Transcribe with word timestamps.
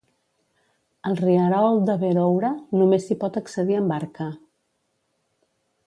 Al 1.09 1.17
rierol 1.19 1.77
de 1.89 1.97
Berowra 2.05 2.51
només 2.81 3.05
s'hi 3.09 3.19
pot 3.25 3.39
accedir 3.43 3.79
amb 3.83 3.97
barca. 3.97 4.31